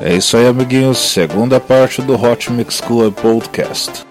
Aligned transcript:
É 0.00 0.14
isso 0.14 0.36
aí, 0.36 0.46
amiguinhos. 0.46 0.98
Segunda 0.98 1.58
parte 1.58 2.02
do 2.02 2.14
Hot 2.14 2.52
Mix 2.52 2.80
Club 2.80 3.14
Podcast. 3.14 4.04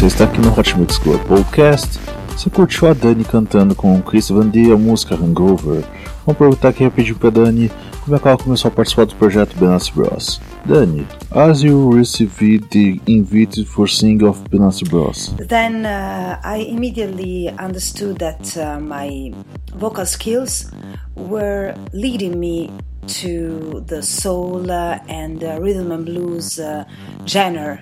Você 0.00 0.06
está 0.06 0.24
aqui 0.24 0.40
no 0.40 0.58
Hot 0.58 0.78
Mix 0.78 0.96
Club 0.96 1.20
Podcast. 1.26 2.00
Você 2.30 2.48
curtiu 2.48 2.88
a 2.88 2.94
Dani 2.94 3.22
cantando 3.22 3.74
com 3.74 4.00
Chris 4.00 4.30
Van 4.30 4.48
D 4.48 4.72
a 4.72 4.76
música 4.78 5.14
Hangover? 5.14 5.84
Vamos 6.24 6.38
perguntar 6.38 6.70
aqui 6.70 6.84
rapidinho 6.84 7.18
pra 7.18 7.28
Dani 7.28 7.70
como 8.02 8.16
é 8.16 8.18
que 8.18 8.26
ela 8.26 8.38
começou 8.38 8.70
a 8.70 8.72
participar 8.72 9.04
do 9.04 9.14
projeto 9.16 9.54
Benassi 9.58 9.92
Bros. 9.92 10.40
Dani, 10.64 11.06
as 11.30 11.60
you 11.60 11.90
received 11.90 12.70
the 12.70 12.98
invite 13.06 13.62
for 13.66 13.86
sing 13.86 14.24
of 14.24 14.40
Benassi 14.48 14.88
Bros? 14.88 15.34
Then 15.36 15.84
uh, 15.84 16.40
I 16.42 16.62
immediately 16.66 17.50
understood 17.62 18.20
that 18.20 18.56
uh, 18.56 18.80
my 18.80 19.34
vocal 19.76 20.06
skills 20.06 20.70
were 21.14 21.74
leading 21.92 22.40
me 22.40 22.70
to 23.06 23.84
the 23.86 24.02
soul 24.02 24.70
uh, 24.70 24.98
and 25.08 25.44
uh, 25.44 25.60
rhythm 25.60 25.92
and 25.92 26.06
blues 26.06 26.58
uh, 26.58 26.84
genre 27.26 27.78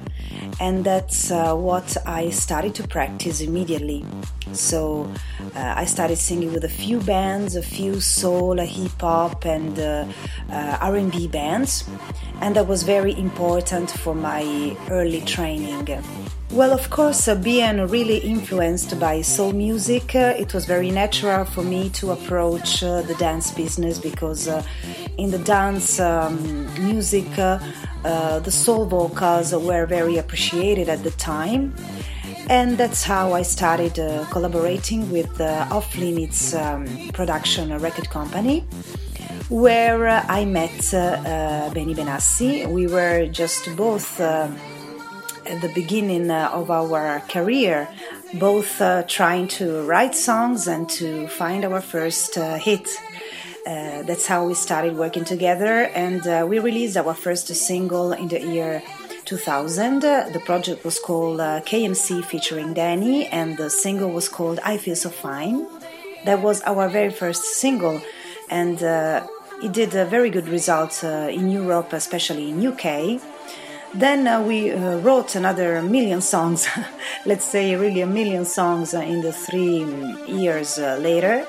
and 0.61 0.85
that's 0.85 1.31
uh, 1.31 1.55
what 1.55 1.97
I 2.07 2.31
started 2.31 2.75
to 2.77 2.89
practice 2.89 3.41
immediately. 3.41 4.05
So 4.53 5.11
uh, 5.55 5.75
I 5.77 5.85
started 5.85 6.17
singing 6.17 6.53
with 6.53 6.65
a 6.65 6.69
few 6.69 7.01
bands, 7.01 7.57
a 7.57 7.63
few 7.63 8.01
soul, 8.01 8.59
a 8.59 8.65
hip 8.65 9.01
hop, 9.01 9.45
and 9.45 9.79
uh, 9.79 10.07
uh 10.51 10.79
R&B 10.81 11.29
bands, 11.29 11.89
and 12.41 12.57
that 12.57 12.67
was 12.67 12.83
very 12.83 13.17
important 13.19 13.91
for 13.91 14.15
my 14.15 14.77
early 14.91 15.21
training. 15.21 15.89
Well, 16.51 16.73
of 16.73 16.89
course, 16.89 17.29
uh, 17.29 17.35
being 17.35 17.87
really 17.89 18.19
influenced 18.19 18.99
by 18.99 19.21
soul 19.21 19.53
music, 19.53 20.15
uh, 20.15 20.35
it 20.37 20.55
was 20.55 20.65
very 20.65 20.91
natural 20.91 21.45
for 21.45 21.63
me 21.63 21.91
to 21.91 22.13
approach 22.13 22.81
the 22.81 23.15
dance 23.19 23.51
business 23.51 23.99
because 23.99 24.49
in 25.19 25.31
the 25.31 25.39
dance 25.39 26.01
um, 26.01 26.65
music, 26.83 27.27
uh, 27.39 27.59
the 28.41 28.51
soul 28.51 28.87
vocals 28.87 29.53
were 29.55 29.85
very 29.85 30.17
appreciated 30.17 30.89
at 30.89 31.05
the 31.05 31.11
time. 31.13 31.75
And 32.49 32.79
that's 32.79 33.05
how 33.05 33.35
I 33.35 33.43
started 33.43 33.99
uh, 33.99 34.25
collaborating 34.31 35.11
with 35.13 35.39
uh, 35.39 35.69
Off 35.71 35.95
Limits 35.99 36.55
um, 36.55 36.87
Production 37.13 37.77
Record 37.79 38.09
Company, 38.09 38.61
where 39.51 40.09
uh, 40.09 40.25
I 40.29 40.47
met 40.47 40.95
uh, 40.95 40.97
uh, 40.97 41.75
Benny 41.75 41.95
Benassi. 41.95 42.67
We 42.67 42.87
were 42.87 43.27
just 43.27 43.77
both 43.77 44.19
the 45.61 45.71
beginning 45.75 46.31
of 46.31 46.71
our 46.71 47.21
career, 47.29 47.89
both 48.35 48.81
trying 49.09 49.49
to 49.49 49.83
write 49.83 50.15
songs 50.15 50.69
and 50.69 50.89
to 50.91 51.29
find 51.29 51.65
our 51.65 51.81
first 51.81 52.35
hit. 52.35 52.89
Uh, 53.69 54.03
that's 54.05 54.27
how 54.27 54.47
we 54.47 54.55
started 54.55 54.97
working 54.97 55.27
together, 55.27 55.91
and 55.95 56.27
uh, 56.27 56.47
we 56.49 56.59
released 56.59 56.97
our 56.97 57.13
first 57.13 57.49
single 57.55 58.13
in 58.13 58.27
the 58.29 58.41
year 58.41 58.83
2000. 59.27 60.01
the 60.01 60.43
project 60.47 60.83
was 60.87 60.99
called 60.99 61.39
uh, 61.39 61.61
KMC 61.61 62.25
featuring 62.25 62.73
Dhany, 62.75 63.29
and 63.31 63.59
the 63.59 63.69
single 63.69 64.11
was 64.11 64.27
called 64.27 64.59
I 64.65 64.79
Feel 64.79 64.97
So 64.97 65.11
Fine. 65.11 65.67
That 66.25 66.41
was 66.41 66.63
our 66.63 66.89
very 66.89 67.11
first 67.11 67.45
single, 67.61 68.01
and 68.49 68.83
uh, 68.83 69.27
it 69.63 69.73
did 69.73 69.95
a 69.95 70.07
very 70.07 70.31
good 70.31 70.49
result 70.49 71.05
uh, 71.05 71.29
in 71.31 71.51
Europe, 71.51 71.93
especially 71.93 72.49
in 72.49 72.67
UK. 72.67 73.21
Then 73.95 74.27
uh, 74.27 74.43
we 74.43 74.71
uh, 74.71 74.99
wrote 74.99 75.35
another 75.35 75.81
million 75.83 76.21
songs, 76.21 76.69
let's 77.27 77.45
say 77.45 77.75
really 77.75 78.03
a 78.03 78.07
million 78.07 78.45
songs 78.45 78.93
uh, 78.93 79.01
in 79.01 79.23
the 79.23 79.33
three 79.33 79.85
years 80.27 80.79
uh, 80.79 80.99
later. 81.01 81.47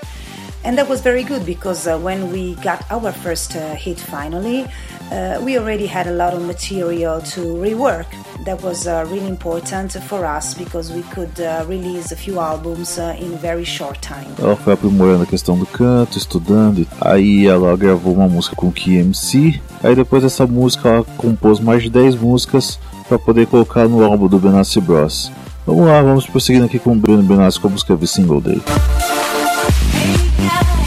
And 0.64 0.78
that 0.78 0.88
was 0.88 1.02
very 1.02 1.24
good 1.24 1.46
because 1.46 1.88
uh, 1.88 1.98
when 1.98 2.32
we 2.32 2.56
got 2.56 2.90
our 2.92 3.12
first 3.12 3.56
uh, 3.56 3.76
hit 3.76 4.00
finally, 4.00 4.66
uh, 5.12 5.40
we 5.42 5.58
already 5.58 5.86
had 5.86 6.08
a 6.08 6.12
lot 6.12 6.34
of 6.34 6.46
material 6.46 7.22
to 7.22 7.42
rework. 7.56 8.08
That 8.50 8.64
was 8.64 8.88
uh, 8.88 9.06
really 9.12 9.28
important 9.28 9.94
for 10.04 10.26
us 10.26 10.56
because 10.56 10.92
we 10.92 11.04
could 11.14 11.40
uh, 11.40 11.64
release 11.68 12.12
a 12.12 12.16
few 12.16 12.40
albums 12.40 12.98
uh, 12.98 13.16
in 13.20 13.38
very 13.38 13.64
short 13.64 14.02
time. 14.02 14.26
Ela 14.40 14.56
foi 14.56 14.74
aprimorando 14.74 15.24
a 15.24 15.26
questão 15.26 15.58
do 15.58 15.66
canto, 15.68 16.18
estudando. 16.18 16.88
Aí 17.00 17.46
ela 17.46 17.76
gravou 17.78 18.14
uma 18.14 18.28
música 18.28 18.56
com 18.56 18.68
o 18.68 18.72
KMC. 18.72 19.62
Aí 19.84 19.96
depois 19.96 20.24
dessa 20.24 20.48
música 20.48 20.90
ela 20.90 21.06
compôs 21.18 21.60
mais 21.60 21.84
de 21.84 21.90
10 21.90 22.16
músicas 22.16 22.80
para 23.08 23.20
poder 23.20 23.46
colocar 23.46 23.88
no 23.88 24.04
álbum 24.04 24.28
do 24.28 24.40
Benassi 24.40 24.82
Bros. 24.82 25.32
Vamos 25.66 25.86
lá, 25.86 26.02
vamos 26.02 26.26
prosseguindo 26.26 26.66
aqui 26.66 26.80
com 26.80 26.94
o 26.94 26.96
Bruno 26.96 27.22
Benassi 27.22 27.60
com 27.60 27.68
a 27.68 27.72
música 27.72 27.94
Every 27.94 28.08
Single 28.08 28.42
Day. 28.42 28.62
Vamos 28.66 30.79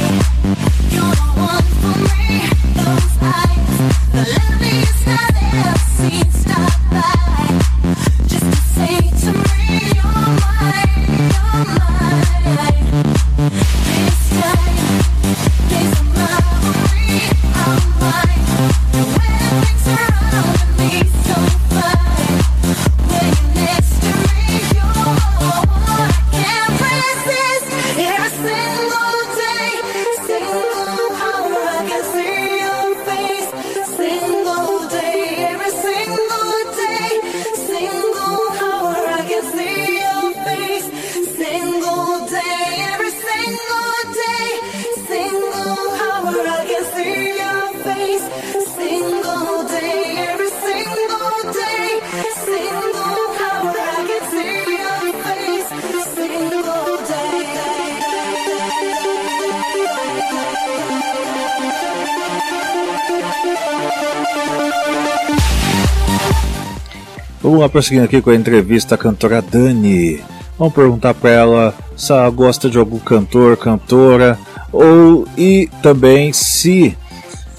prosseguindo 67.72 68.04
aqui 68.04 68.20
com 68.20 68.30
a 68.30 68.36
entrevista 68.36 68.94
à 68.94 68.98
cantora 68.98 69.40
Dani. 69.40 70.22
Vamos 70.58 70.74
perguntar 70.74 71.14
para 71.14 71.30
ela 71.30 71.74
se 71.96 72.12
ela 72.12 72.28
gosta 72.28 72.68
de 72.68 72.78
algum 72.78 72.98
cantor, 72.98 73.56
cantora, 73.56 74.38
ou 74.70 75.26
e 75.36 75.68
também 75.82 76.32
se 76.32 76.96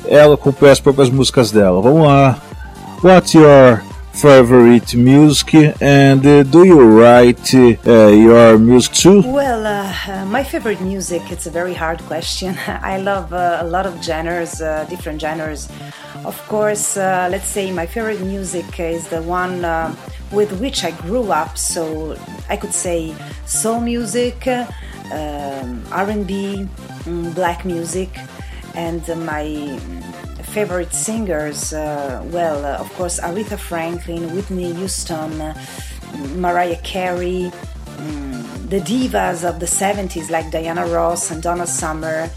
ela 0.05 0.37
compõe 0.37 0.69
as 0.69 0.79
próprias 0.79 1.09
músicas 1.09 1.51
dela. 1.51 1.81
Vamos 1.81 2.05
lá. 2.05 2.37
What's 3.03 3.33
your 3.33 3.81
favorite 4.13 4.95
music 4.95 5.53
and 5.81 6.25
uh, 6.25 6.43
do 6.43 6.63
you 6.63 6.79
write 6.79 7.53
uh, 7.53 8.07
your 8.07 8.57
music 8.59 8.93
too? 8.93 9.21
Well, 9.21 9.65
uh, 9.65 10.25
my 10.25 10.43
favorite 10.43 10.81
music, 10.81 11.23
it's 11.31 11.47
a 11.47 11.49
very 11.49 11.73
hard 11.73 11.99
question. 12.03 12.55
I 12.67 12.97
love 12.99 13.33
uh, 13.33 13.57
a 13.61 13.65
lot 13.65 13.85
of 13.85 14.01
genres, 14.03 14.61
uh, 14.61 14.85
different 14.89 15.19
genres. 15.19 15.67
Of 16.25 16.37
course, 16.47 16.95
uh, 16.95 17.27
let's 17.31 17.47
say 17.47 17.71
my 17.71 17.85
favorite 17.85 18.21
music 18.21 18.79
is 18.79 19.07
the 19.07 19.21
one 19.23 19.65
uh, 19.65 19.93
with 20.31 20.59
which 20.59 20.83
I 20.83 20.91
grew 20.91 21.31
up. 21.31 21.57
So 21.57 22.15
I 22.49 22.55
could 22.55 22.73
say 22.73 23.15
soul 23.45 23.81
music, 23.81 24.47
um, 24.47 25.83
R&B, 25.91 26.67
mm, 27.03 27.35
black 27.35 27.65
music, 27.65 28.09
and 28.75 29.05
my 29.25 29.43
favorite 30.53 30.93
singers. 30.93 31.73
Uh, 31.73 32.21
well, 32.27 32.63
uh, 32.63 32.77
of 32.77 32.87
course, 32.93 33.19
Aretha 33.19 33.57
Franklin, 33.57 34.35
Whitney 34.35 34.71
Houston, 34.73 35.41
uh, 35.41 35.53
Mariah 36.35 36.79
Carey. 36.83 37.51
Mm, 37.97 38.69
the 38.69 38.79
divas 38.79 39.43
of 39.47 39.59
the 39.59 39.65
70s 39.65 40.29
like 40.29 40.51
Diana 40.51 40.85
Ross 40.87 41.31
and 41.31 41.41
Donna 41.41 41.65
Summer, 41.65 42.29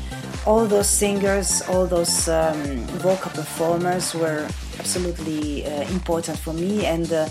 all 0.46 0.64
those 0.64 0.88
singers, 0.88 1.60
all 1.68 1.86
those 1.86 2.28
um, 2.28 2.54
vocal 3.04 3.30
performers 3.32 4.14
were 4.14 4.48
absolutely 4.78 5.66
uh, 5.66 5.82
important 5.90 6.38
for 6.38 6.54
me, 6.54 6.86
and 6.86 7.12
uh, 7.12 7.28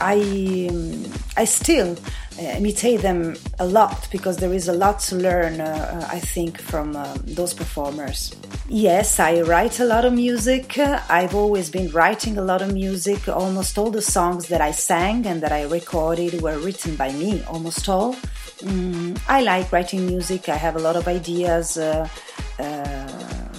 I 0.00 0.68
um, 0.70 1.04
I 1.36 1.44
still 1.44 1.96
uh, 2.38 2.42
imitate 2.42 3.00
them 3.02 3.36
a 3.58 3.66
lot 3.66 4.08
because 4.10 4.36
there 4.38 4.52
is 4.52 4.68
a 4.68 4.72
lot 4.72 5.00
to 5.08 5.16
learn. 5.16 5.60
Uh, 5.60 5.64
uh, 5.64 6.08
I 6.10 6.20
think 6.20 6.60
from 6.60 6.96
um, 6.96 7.22
those 7.24 7.54
performers. 7.54 8.34
Yes, 8.68 9.20
I 9.20 9.42
write 9.42 9.80
a 9.80 9.84
lot 9.84 10.04
of 10.04 10.12
music. 10.12 10.78
I've 10.78 11.34
always 11.34 11.70
been 11.70 11.90
writing 11.90 12.38
a 12.38 12.42
lot 12.42 12.62
of 12.62 12.72
music. 12.72 13.28
Almost 13.28 13.78
all 13.78 13.90
the 13.90 14.02
songs 14.02 14.48
that 14.48 14.60
I 14.60 14.72
sang 14.72 15.26
and 15.26 15.42
that 15.42 15.52
I 15.52 15.64
recorded 15.64 16.40
were 16.40 16.58
written 16.58 16.96
by 16.96 17.12
me. 17.12 17.42
Almost 17.44 17.88
all. 17.88 18.14
Mm, 18.62 19.20
I 19.28 19.42
like 19.42 19.70
writing 19.70 20.06
music. 20.06 20.48
I 20.48 20.56
have 20.56 20.76
a 20.76 20.80
lot 20.80 20.96
of 20.96 21.06
ideas. 21.08 21.76
Uh, 21.76 21.94
uh, 21.94 22.08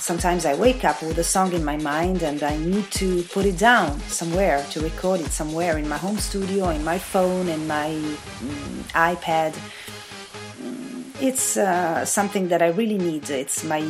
sometimes 0.06 0.46
I 0.46 0.54
wake 0.54 0.86
up 0.86 1.02
with 1.02 1.18
a 1.18 1.24
song 1.24 1.54
in 1.54 1.66
my 1.66 1.78
mind 1.78 2.22
and 2.22 2.44
I 2.44 2.56
need 2.58 2.92
to 3.02 3.24
put 3.24 3.44
it 3.48 3.58
down 3.58 4.00
somewhere 4.02 4.64
to 4.70 4.80
record 4.80 5.20
it 5.20 5.32
somewhere 5.32 5.80
in 5.80 5.90
my 5.90 5.98
home 5.98 6.20
studio, 6.20 6.70
in 6.70 6.84
my 6.84 7.00
phone, 7.00 7.48
in 7.48 7.66
my 7.66 7.90
mm, 7.90 8.84
iPad. 8.94 9.54
Mm, 10.62 11.06
it's 11.20 11.58
uh, 11.58 12.06
something 12.06 12.50
that 12.50 12.62
I 12.62 12.68
really 12.68 13.00
need. 13.00 13.32
It's 13.32 13.64
my 13.64 13.82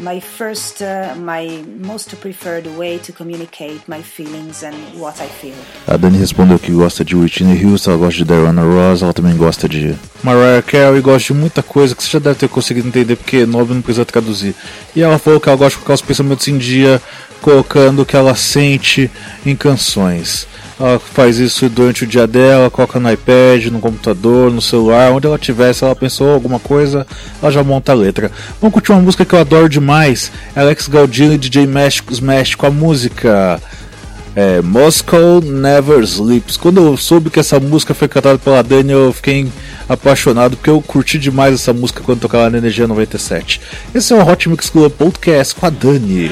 my 0.00 0.20
first, 0.20 0.82
uh, 0.82 1.14
my 1.16 1.62
most 1.78 2.16
preferred 2.16 2.66
way 2.76 2.98
to 2.98 3.12
communicate 3.12 3.80
my 3.86 4.02
feelings 4.02 4.62
and 4.62 4.74
what 4.98 5.20
I 5.20 5.28
feel. 5.28 5.54
A 5.86 5.96
Dani 5.96 6.18
respondeu 6.18 6.58
que 6.58 6.72
gosta 6.72 7.04
de 7.04 7.14
Whitney 7.14 7.64
Houston, 7.64 7.90
ela 7.90 7.98
gosta 7.98 8.18
de 8.18 8.24
Diana 8.24 8.62
Ross, 8.62 9.02
ela 9.02 9.12
também 9.12 9.36
gosta 9.36 9.68
de 9.68 9.94
Mariah 10.22 10.62
Carey, 10.62 11.00
gosta 11.00 11.32
de 11.32 11.38
muita 11.38 11.62
coisa 11.62 11.94
que 11.94 12.02
você 12.02 12.10
já 12.10 12.18
deve 12.18 12.38
ter 12.38 12.48
conseguido 12.48 12.88
entender 12.88 13.16
porque 13.16 13.44
nome 13.44 13.74
não 13.74 13.82
precisa 13.82 14.04
traduzir. 14.04 14.54
E 14.96 15.02
ela 15.02 15.18
falou 15.18 15.38
que 15.38 15.48
ela 15.48 15.58
gosta 15.58 15.70
de 15.70 15.76
colocar 15.76 15.94
os 15.94 16.02
pensamentos 16.02 16.48
em 16.48 16.56
dia, 16.56 17.00
colocando 17.42 18.02
o 18.02 18.06
que 18.06 18.16
ela 18.16 18.34
sente 18.34 19.10
em 19.44 19.54
canções. 19.54 20.46
Ela 20.80 20.98
faz 20.98 21.38
isso 21.38 21.68
durante 21.68 22.04
o 22.04 22.06
dia 22.06 22.26
dela, 22.26 22.70
coloca 22.70 22.98
no 22.98 23.12
iPad, 23.12 23.66
no 23.66 23.80
computador, 23.80 24.50
no 24.50 24.62
celular, 24.62 25.12
onde 25.12 25.26
ela 25.26 25.38
tiver, 25.38 25.74
se 25.74 25.84
ela 25.84 25.94
pensou 25.94 26.32
alguma 26.32 26.58
coisa, 26.58 27.06
ela 27.42 27.52
já 27.52 27.62
monta 27.62 27.92
a 27.92 27.94
letra. 27.94 28.32
Vamos 28.62 28.72
curtir 28.72 28.92
uma 28.92 29.02
música 29.02 29.26
que 29.26 29.34
eu 29.34 29.38
adoro 29.38 29.68
demais, 29.68 30.32
Alex 30.56 30.88
Galdino 30.88 31.34
e 31.34 31.38
DJ 31.38 31.68
Smash 32.10 32.54
com 32.54 32.64
a 32.64 32.70
música 32.70 33.60
é, 34.34 34.62
Moscow 34.62 35.42
Never 35.42 36.00
Sleeps. 36.00 36.56
Quando 36.56 36.80
eu 36.80 36.96
soube 36.96 37.28
que 37.28 37.40
essa 37.40 37.60
música 37.60 37.92
foi 37.92 38.08
cantada 38.08 38.38
pela 38.38 38.62
Dani, 38.62 38.92
eu 38.92 39.12
fiquei 39.12 39.48
apaixonado 39.86 40.56
porque 40.56 40.70
eu 40.70 40.80
curti 40.80 41.18
demais 41.18 41.54
essa 41.54 41.74
música 41.74 42.02
quando 42.02 42.20
tocava 42.20 42.48
na 42.48 42.56
Energia 42.56 42.86
97. 42.86 43.60
Esse 43.94 44.14
é 44.14 44.16
o 44.16 44.26
Hot 44.26 44.48
Mix 44.48 44.70
Club 44.70 44.90
Podcast 44.92 45.54
com 45.54 45.66
a 45.66 45.70
Dani. 45.70 46.30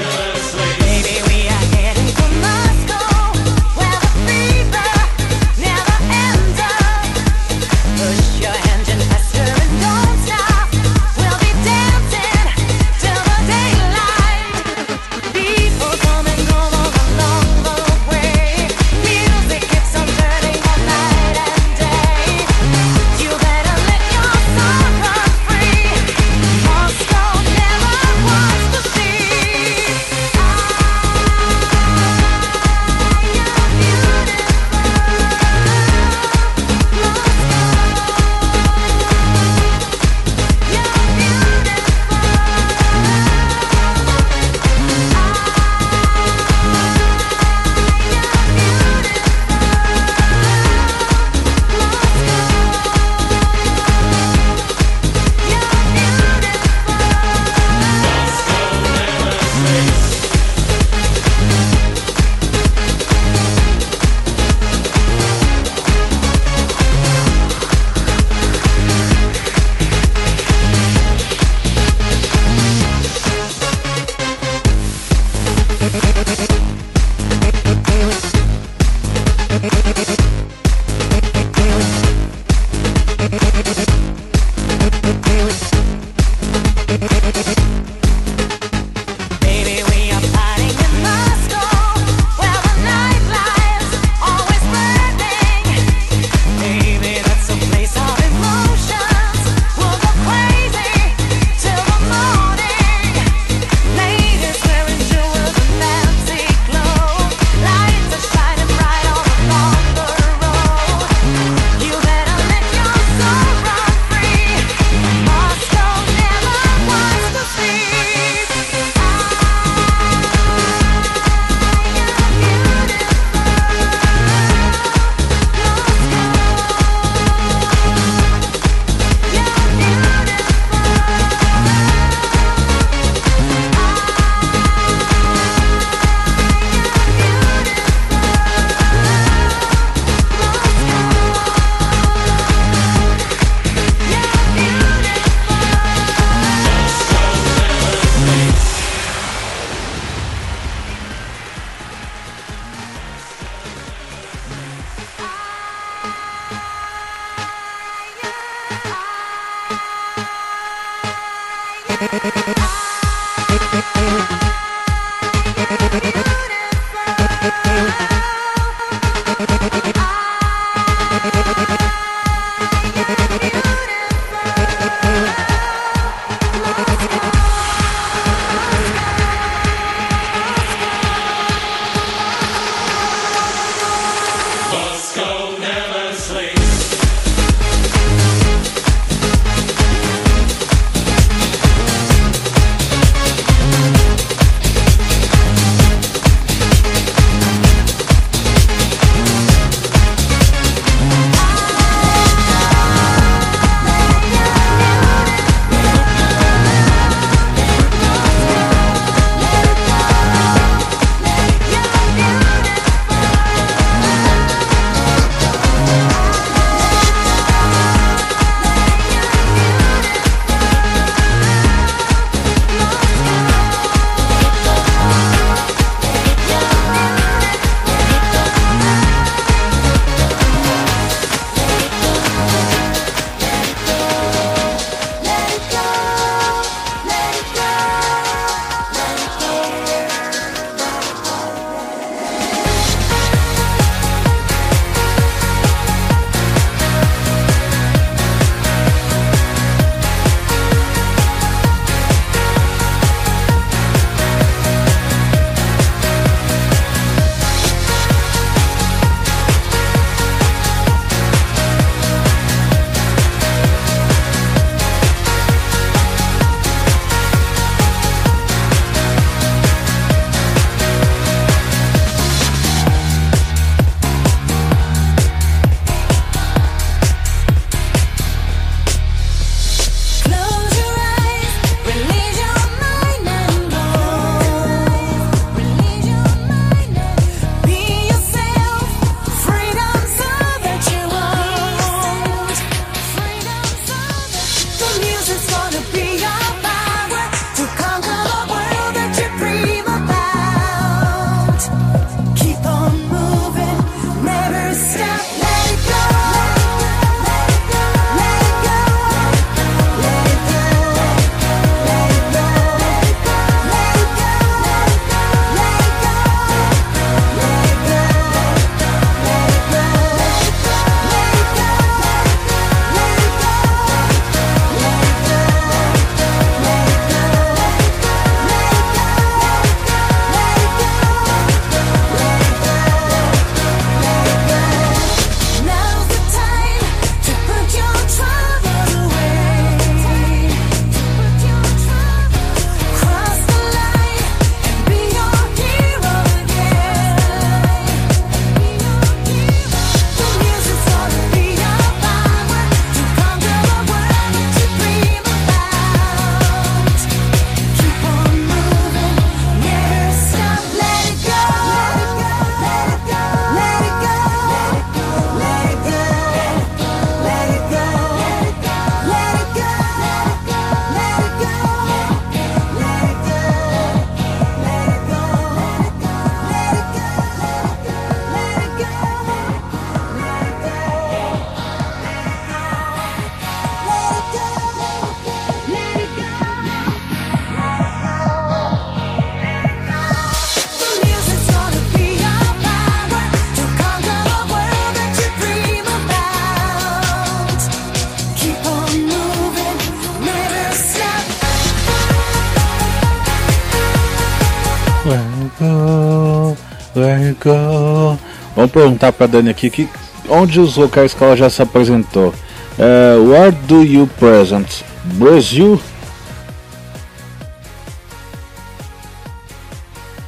Vamos 408.59 408.73
perguntar 408.73 409.13
para 409.13 409.25
Dhany 409.25 409.51
aqui 409.51 409.69
que, 409.69 409.87
onde 410.27 410.59
os 410.59 410.75
locais 410.75 411.13
que 411.13 411.23
ela 411.23 411.37
já 411.37 411.49
se 411.49 411.61
apresentou. 411.61 412.33
Uh, 412.77 413.31
where 413.31 413.53
do 413.53 413.83
you 413.83 414.05
present? 414.19 414.83
Brazil? 415.13 415.81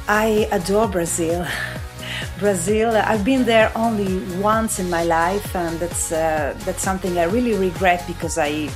I 0.08 0.48
adore 0.50 0.88
Brazil. 0.88 1.44
Brazil, 2.38 2.96
I've 3.06 3.22
been 3.22 3.44
there 3.44 3.70
only 3.74 4.22
once 4.40 4.80
in 4.80 4.88
my 4.88 5.04
life, 5.04 5.54
and 5.54 5.78
that's 5.78 6.10
uh, 6.10 6.54
that's 6.64 6.82
something 6.82 7.18
I 7.18 7.24
really 7.24 7.54
regret 7.54 8.02
because 8.06 8.38
I 8.38 8.70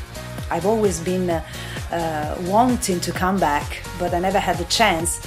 I've 0.50 0.66
always 0.66 1.00
been 1.00 1.30
uh, 1.30 1.40
uh, 1.90 2.36
wanting 2.42 3.00
to 3.00 3.10
come 3.10 3.40
back, 3.40 3.82
but 3.98 4.12
I 4.12 4.18
never 4.18 4.38
had 4.38 4.58
the 4.58 4.66
chance. 4.68 5.26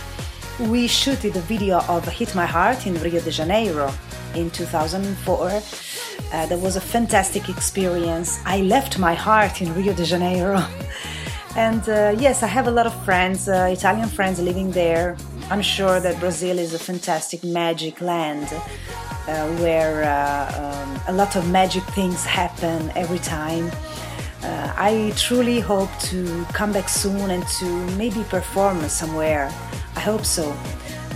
We 0.59 0.87
shooted 0.87 1.35
a 1.35 1.41
video 1.47 1.79
of 1.87 2.07
Hit 2.07 2.35
My 2.35 2.45
Heart 2.45 2.85
in 2.85 2.93
Rio 3.01 3.21
de 3.21 3.31
Janeiro 3.31 3.91
in 4.35 4.49
2004. 4.51 5.47
Uh, 6.31 6.45
that 6.45 6.59
was 6.59 6.75
a 6.75 6.81
fantastic 6.81 7.49
experience. 7.49 8.39
I 8.45 8.61
left 8.61 8.99
my 8.99 9.13
heart 9.13 9.61
in 9.61 9.73
Rio 9.73 9.93
de 9.93 10.05
Janeiro. 10.05 10.63
and 11.55 11.87
uh, 11.89 12.15
yes, 12.17 12.43
I 12.43 12.47
have 12.47 12.67
a 12.67 12.71
lot 12.71 12.85
of 12.85 12.93
friends, 13.05 13.47
uh, 13.47 13.69
Italian 13.71 14.09
friends 14.09 14.39
living 14.39 14.71
there. 14.71 15.17
I'm 15.49 15.61
sure 15.61 15.99
that 15.99 16.19
Brazil 16.19 16.59
is 16.59 16.73
a 16.73 16.79
fantastic 16.79 17.43
magic 17.43 18.01
land 18.01 18.47
uh, 18.53 19.47
where 19.57 20.03
uh, 20.03 20.83
um, 20.83 21.01
a 21.07 21.13
lot 21.13 21.35
of 21.35 21.49
magic 21.49 21.83
things 21.95 22.25
happen 22.25 22.91
every 22.95 23.19
time. 23.19 23.71
uh, 24.43 24.73
I 24.77 25.13
truly 25.17 25.59
hope 25.59 25.89
to 26.11 26.45
come 26.53 26.71
back 26.71 26.89
soon 26.89 27.31
and 27.31 27.45
to 27.59 27.65
maybe 27.97 28.23
perform 28.23 28.87
somewhere. 28.87 29.51
I 29.95 29.99
hope 29.99 30.25
so. 30.25 30.55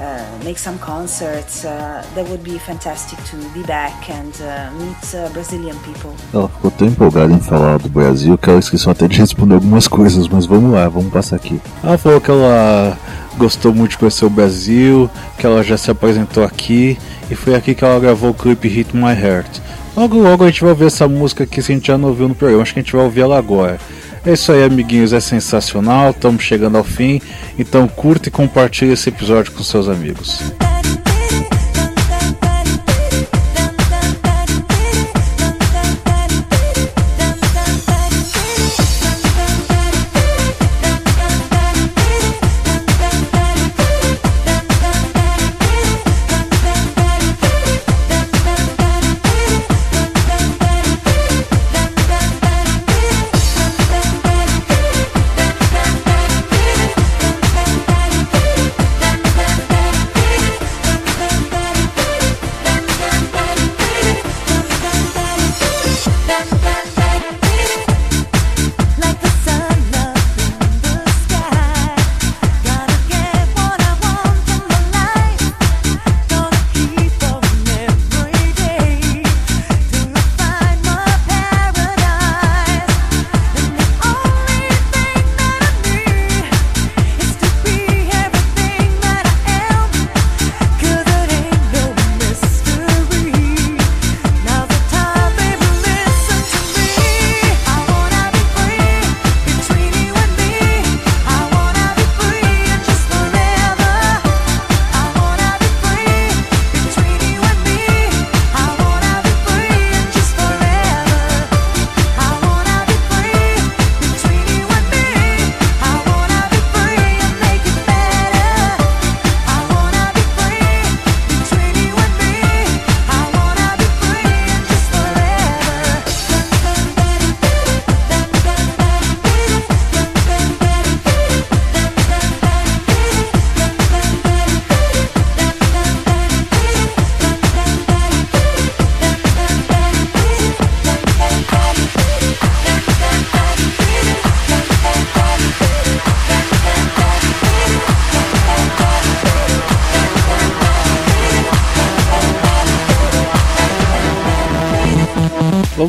Uh, 0.03 0.43
make 0.43 0.59
some 0.59 0.77
concerts. 0.79 1.63
Uh, 1.63 2.03
that 2.13 2.27
would 2.27 2.43
be 2.43 2.59
fantastic 2.59 3.17
to 3.23 3.37
be 3.53 3.63
back 3.63 4.09
and 4.09 4.33
uh, 4.41 4.69
meet 4.77 5.15
uh, 5.15 5.29
Brazilian 5.31 5.77
people. 5.77 6.11
Ela 6.33 6.49
ficou 6.49 6.71
tão 6.71 6.87
empolgada 6.87 7.31
em 7.31 7.39
falar 7.39 7.79
do 7.79 7.87
Brasil 7.87 8.37
que 8.37 8.49
ela 8.49 8.59
esqueceu 8.59 8.91
até 8.91 9.07
de 9.07 9.17
responder 9.17 9.53
algumas 9.53 9.87
coisas, 9.87 10.27
mas 10.27 10.45
vamos 10.45 10.73
lá, 10.73 10.89
vamos 10.89 11.09
passar 11.09 11.37
aqui. 11.37 11.61
Ela 11.81 11.97
falou 11.97 12.19
que 12.19 12.29
ela 12.29 12.97
gostou 13.37 13.73
muito 13.73 13.91
de 13.91 13.97
conhecer 13.97 14.25
o 14.25 14.29
Brasil, 14.29 15.09
que 15.37 15.45
ela 15.45 15.63
já 15.63 15.77
se 15.77 15.89
apresentou 15.89 16.43
aqui 16.43 16.97
e 17.31 17.35
foi 17.35 17.55
aqui 17.55 17.73
que 17.73 17.85
ela 17.85 17.97
gravou 17.97 18.31
o 18.31 18.33
clipe 18.33 18.67
Hit 18.67 18.93
My 18.93 19.13
Heart. 19.13 19.61
Logo 19.95 20.17
logo 20.17 20.43
a 20.43 20.47
gente 20.47 20.61
vai 20.61 20.71
ouvir 20.71 20.85
essa 20.85 21.07
música 21.07 21.43
aqui 21.43 21.61
se 21.61 21.71
a 21.71 21.75
gente 21.75 21.87
já 21.87 21.97
não 21.97 22.09
ouviu 22.09 22.27
no 22.27 22.35
programa, 22.35 22.63
acho 22.63 22.73
que 22.73 22.79
a 22.79 22.83
gente 22.83 22.95
vai 22.95 23.05
ouvir 23.05 23.21
ela 23.21 23.37
agora. 23.37 23.79
É 24.25 24.33
isso 24.33 24.51
aí, 24.51 24.63
amiguinhos, 24.63 25.13
é 25.13 25.19
sensacional, 25.19 26.11
estamos 26.11 26.43
chegando 26.43 26.77
ao 26.77 26.83
fim, 26.83 27.21
então 27.59 27.87
curta 27.87 28.29
e 28.29 28.31
compartilhe 28.31 28.93
esse 28.93 29.09
episódio 29.09 29.51
com 29.51 29.61
seus 29.61 29.87
amigos. 29.89 30.53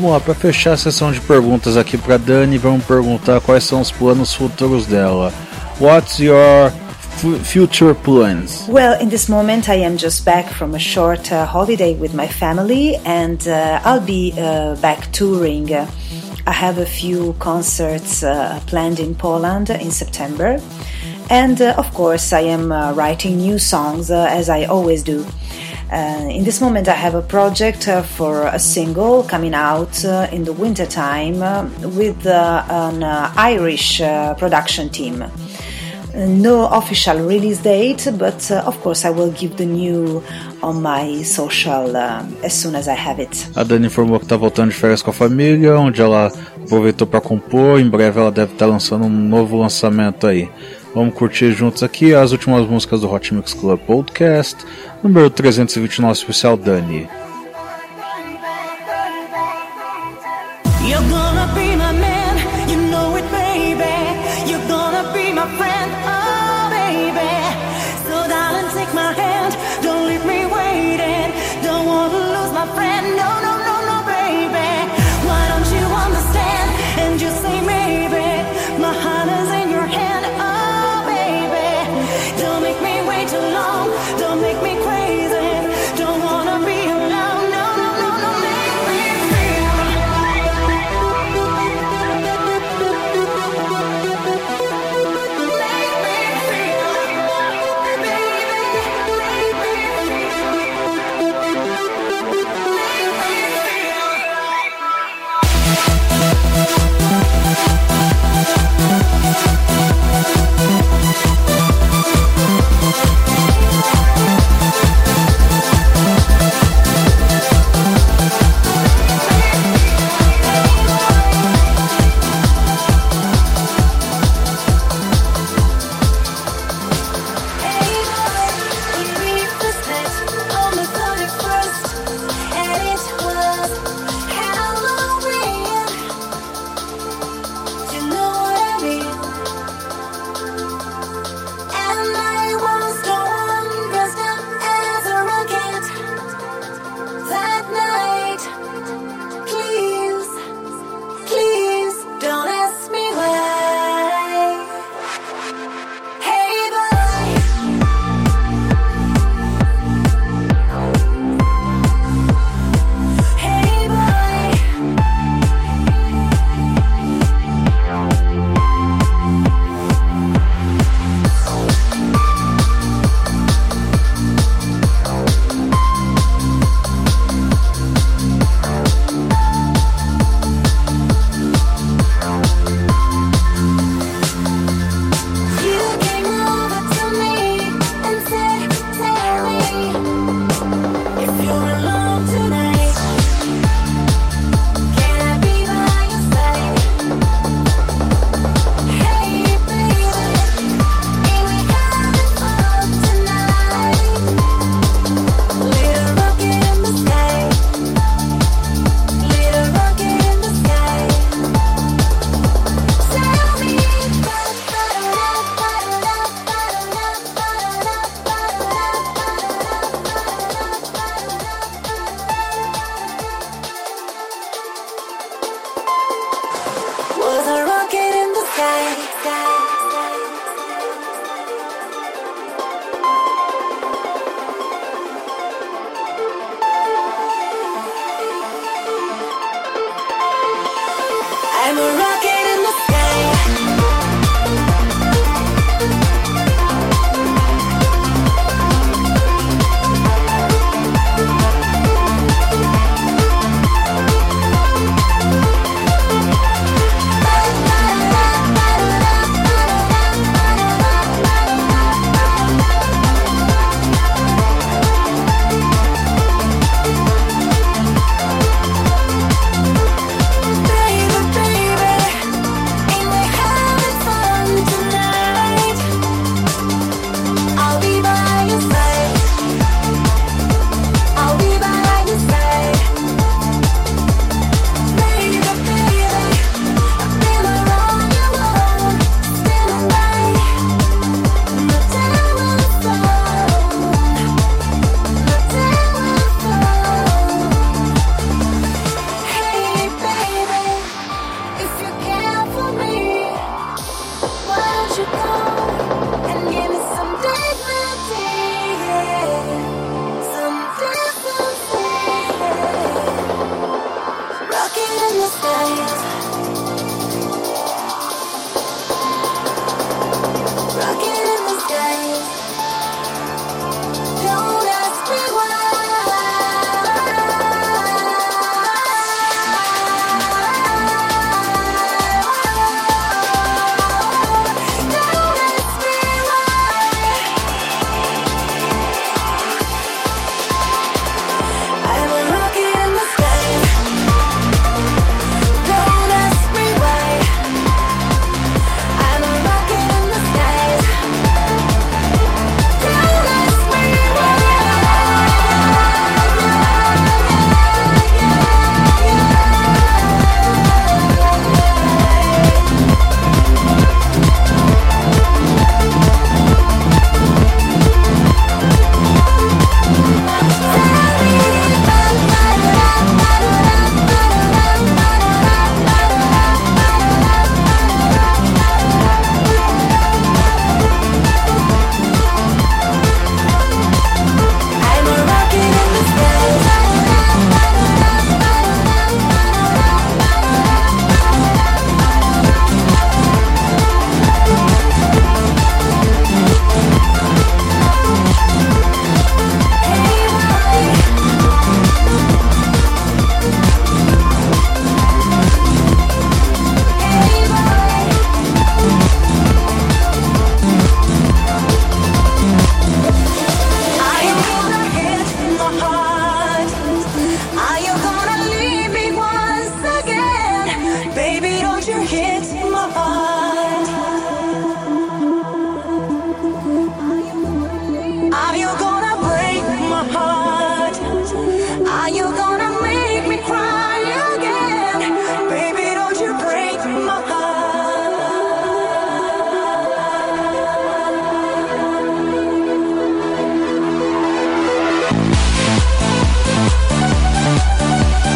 Vamos 0.05 0.19
lá, 0.19 0.23
para 0.23 0.35
fechar 0.35 0.73
a 0.73 0.77
sessão 0.77 1.11
de 1.11 1.19
perguntas 1.19 1.75
aqui 1.75 1.97
para 1.97 2.17
Dani, 2.17 2.59
vamos 2.59 2.85
perguntar 2.85 3.41
quais 3.41 3.63
são 3.63 3.81
os 3.81 3.89
planos 3.89 4.35
futuros 4.35 4.85
dela. 4.85 5.33
What's 5.81 6.19
your 6.19 6.71
future 7.43 7.95
plans? 7.95 8.67
Well, 8.67 9.01
in 9.01 9.09
this 9.09 9.27
moment, 9.27 9.67
I 9.67 9.83
am 9.83 9.97
just 9.97 10.23
back 10.23 10.53
from 10.53 10.75
a 10.75 10.79
short 10.79 11.31
uh, 11.31 11.47
holiday 11.47 11.95
with 11.95 12.13
my 12.13 12.27
family, 12.27 12.97
and 13.03 13.39
uh, 13.47 13.81
I'll 13.83 13.99
be 13.99 14.31
uh, 14.37 14.75
back 14.79 15.11
touring. 15.11 15.73
I 15.73 16.51
have 16.51 16.77
a 16.77 16.85
few 16.85 17.33
concerts 17.39 18.21
uh, 18.21 18.59
planned 18.67 18.99
in 18.99 19.15
Poland 19.15 19.71
in 19.71 19.89
September, 19.89 20.59
and 21.29 21.61
uh, 21.61 21.75
of 21.77 21.93
course, 21.93 22.33
I 22.33 22.41
am 22.41 22.71
uh, 22.71 22.93
writing 22.93 23.37
new 23.37 23.59
songs 23.59 24.11
as 24.11 24.49
I 24.49 24.65
always 24.65 25.03
do. 25.03 25.25
Uh, 25.91 26.27
in 26.31 26.43
this 26.43 26.61
moment, 26.61 26.87
I 26.87 26.95
have 26.95 27.13
a 27.13 27.21
project 27.21 27.87
uh, 27.87 28.01
for 28.01 28.47
a 28.47 28.57
single 28.57 29.23
coming 29.23 29.53
out 29.53 30.03
uh, 30.03 30.27
in 30.31 30.43
the 30.43 30.51
winter 30.51 30.85
time 30.85 31.43
uh, 31.43 31.63
with 31.89 32.25
uh, 32.25 32.65
an 32.67 33.03
uh, 33.03 33.31
Irish 33.37 33.99
production 34.37 34.89
team. 34.89 35.23
No 36.15 36.67
official 36.67 37.17
release 37.17 37.59
date, 37.59 38.07
but 38.17 38.49
of 38.51 38.79
course 38.81 39.03
I 39.05 39.09
will 39.09 39.31
give 39.31 39.57
the 39.57 39.65
new 39.65 40.23
on 40.63 40.81
my 40.81 41.21
social 41.23 41.95
as 41.97 42.53
soon 42.53 42.73
as 42.75 42.87
I 42.87 42.95
have 42.95 43.21
it. 43.21 43.49
A 43.53 43.63
Dhany 43.63 43.87
informou 43.87 44.17
que 44.17 44.25
está 44.25 44.37
voltando 44.37 44.69
de 44.69 44.75
férias 44.75 45.01
com 45.01 45.11
a 45.11 45.13
família, 45.13 45.77
onde 45.77 46.01
ela 46.01 46.31
aproveitou 46.63 47.05
para 47.05 47.19
compor. 47.19 47.81
Em 47.81 47.89
breve 47.89 48.17
ela 48.17 48.31
deve 48.31 48.53
estar 48.53 48.65
tá 48.65 48.71
lançando 48.71 49.05
um 49.05 49.09
novo 49.09 49.57
lançamento 49.57 50.25
aí. 50.25 50.49
Vamos 50.95 51.13
curtir 51.13 51.51
juntos 51.51 51.83
aqui 51.83 52.15
as 52.15 52.31
últimas 52.31 52.65
músicas 52.65 53.01
do 53.01 53.11
Hot 53.11 53.33
Mix 53.33 53.53
Club 53.53 53.77
Podcast, 53.81 54.55
número 55.03 55.29
329 55.29 56.13
especial 56.13 56.55
Dani. 56.55 57.24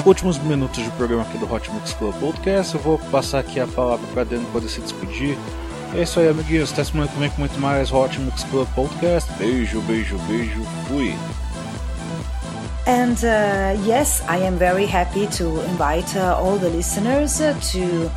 Últimos 0.10 0.40
minutos 0.40 0.84
de 0.84 0.90
programa 0.92 1.22
aqui 1.22 1.38
do 1.38 1.52
Hot 1.54 1.72
Mix 1.72 1.94
Club 1.94 2.16
Podcast. 2.20 2.74
Eu 2.74 2.82
vou 2.82 2.98
passar 3.12 3.40
aqui 3.40 3.60
a 3.60 3.68
palavra 3.68 4.08
para 4.12 4.24
Dani 4.24 4.44
poder 4.48 4.68
se 4.68 4.82
despedir. 4.82 5.38
É 5.96 6.02
isso 6.02 6.20
aí, 6.20 6.28
amiguinhos. 6.28 6.74
Até 6.74 6.84
semana 6.84 7.08
que 7.08 7.20
vem 7.20 7.30
com 7.30 7.42
muito 7.42 7.60
mais 7.60 7.92
Hot 7.92 8.20
Mix 8.20 8.44
Club 8.46 8.68
Podcast. 8.74 9.32
Beijo, 9.34 9.80
beijo, 9.82 10.18
beijo. 10.28 10.64
Fui. 10.88 11.16
And 12.88 13.18
uh, 13.24 13.80
yes, 13.86 14.24
I 14.28 14.44
am 14.48 14.58
very 14.58 14.88
happy 14.88 15.28
to 15.38 15.62
invite 15.70 16.18
uh, 16.18 16.36
all 16.40 16.58
the 16.58 16.70
listeners 16.70 17.40
uh, 17.40 17.54
to 17.72 18.10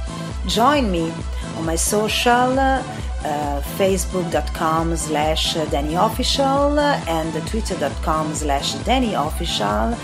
join 0.49 0.91
me 0.91 1.13
on 1.59 1.67
my 1.67 1.77
social 1.77 2.59
uh, 2.59 2.83
facebook.com 3.77 4.97
slash 4.97 5.57
dannyofficial 5.71 6.79
and 7.07 7.33
twitter.com 7.49 8.35
slash 8.35 8.77
dannyofficial 8.77 9.95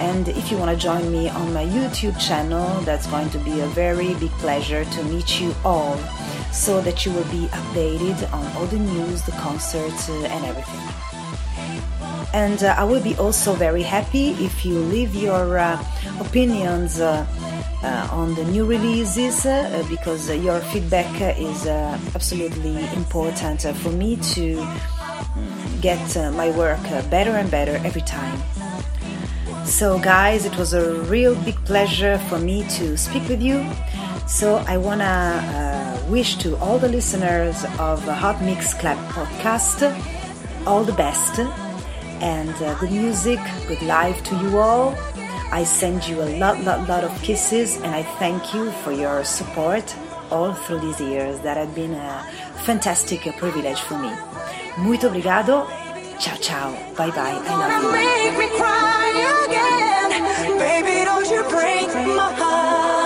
and 0.00 0.28
if 0.28 0.50
you 0.50 0.58
want 0.58 0.70
to 0.70 0.76
join 0.76 1.10
me 1.10 1.28
on 1.28 1.52
my 1.52 1.64
YouTube 1.64 2.18
channel, 2.20 2.80
that's 2.82 3.06
going 3.06 3.30
to 3.30 3.38
be 3.38 3.60
a 3.60 3.66
very 3.68 4.14
big 4.14 4.30
pleasure 4.32 4.84
to 4.84 5.04
meet 5.04 5.40
you 5.40 5.54
all 5.64 5.96
so 6.52 6.80
that 6.82 7.06
you 7.06 7.12
will 7.12 7.24
be 7.24 7.46
updated 7.48 8.32
on 8.32 8.44
all 8.56 8.66
the 8.66 8.78
news, 8.78 9.22
the 9.22 9.32
concerts, 9.32 10.08
uh, 10.08 10.14
and 10.30 10.44
everything. 10.44 11.06
And 12.32 12.62
uh, 12.62 12.74
I 12.76 12.84
will 12.84 13.02
be 13.02 13.14
also 13.16 13.54
very 13.54 13.82
happy 13.82 14.30
if 14.44 14.64
you 14.64 14.78
leave 14.78 15.14
your 15.14 15.58
uh, 15.58 15.82
opinions 16.20 17.00
uh, 17.00 17.26
uh, 17.82 18.08
on 18.10 18.34
the 18.34 18.44
new 18.44 18.66
releases 18.66 19.46
uh, 19.46 19.84
because 19.88 20.28
your 20.36 20.60
feedback 20.60 21.38
is 21.38 21.66
absolutely 22.14 22.76
important 22.94 23.62
for 23.62 23.90
me 23.90 24.16
to 24.34 24.56
mm, 24.56 25.80
get 25.80 26.34
my 26.34 26.50
work 26.50 26.82
better 27.10 27.30
and 27.30 27.50
better 27.50 27.76
every 27.84 28.02
time. 28.02 28.38
So, 29.66 29.98
guys, 29.98 30.46
it 30.46 30.56
was 30.56 30.72
a 30.74 31.02
real 31.02 31.34
big 31.44 31.56
pleasure 31.64 32.18
for 32.30 32.38
me 32.38 32.66
to 32.78 32.96
speak 32.96 33.28
with 33.28 33.42
you. 33.42 33.66
So, 34.26 34.64
I 34.66 34.76
want 34.78 35.00
to 35.00 35.06
uh, 35.06 36.02
wish 36.08 36.36
to 36.36 36.56
all 36.58 36.78
the 36.78 36.88
listeners 36.88 37.64
of 37.78 38.06
the 38.06 38.14
Hot 38.14 38.40
Mix 38.42 38.74
Club 38.74 38.96
podcast 39.10 39.82
all 40.66 40.84
the 40.84 40.92
best 40.92 41.40
and 42.20 42.50
uh, 42.62 42.78
good 42.78 42.92
music, 42.92 43.40
good 43.66 43.82
life 43.82 44.22
to 44.24 44.36
you 44.36 44.58
all. 44.58 44.94
I 45.50 45.64
send 45.64 46.06
you 46.06 46.22
a 46.22 46.38
lot, 46.38 46.62
lot, 46.62 46.88
lot 46.88 47.04
of 47.04 47.12
kisses 47.22 47.76
and 47.76 47.94
I 47.94 48.04
thank 48.18 48.54
you 48.54 48.70
for 48.82 48.92
your 48.92 49.24
support 49.24 49.94
all 50.30 50.54
through 50.54 50.80
these 50.80 51.00
years 51.00 51.38
that 51.40 51.56
have 51.56 51.74
been 51.74 51.92
a 51.92 52.24
fantastic 52.64 53.20
privilege 53.36 53.80
for 53.80 53.98
me. 53.98 54.10
Muito 54.78 55.08
obrigado. 55.08 55.85
Ciao 56.18 56.36
ciao. 56.38 56.70
Bye 56.96 57.10
bye. 57.10 57.38
I 57.44 57.54
love 57.60 57.82
you. 57.82 57.92
Make 57.92 58.38
me 58.38 58.48
cry 58.58 59.10
again. 59.44 60.58
Baby, 60.58 61.04
don't 61.04 61.28
you 61.30 61.42
break 61.48 61.88
my 61.94 62.32
heart. 62.34 63.05